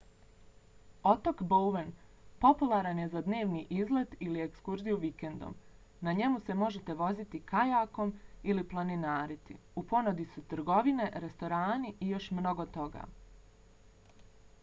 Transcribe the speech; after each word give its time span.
otok 1.09 1.41
bowen 1.49 1.89
popularan 2.45 3.01
je 3.01 3.05
za 3.15 3.21
dnevni 3.27 3.59
izlet 3.81 4.15
ili 4.27 4.41
ekskurziju 4.45 4.97
vikendom. 5.03 5.53
na 6.07 6.15
njemu 6.21 6.41
se 6.47 6.55
možete 6.61 6.95
voziti 7.03 7.43
kajakom 7.53 8.15
ili 8.55 8.65
planinariti. 8.73 9.59
u 9.83 9.87
ponudi 9.95 10.27
su 10.33 10.45
trgovine 10.55 11.09
restorani 11.27 11.93
i 11.99 12.09
još 12.17 12.31
mnogo 12.41 12.67
toga 12.81 13.05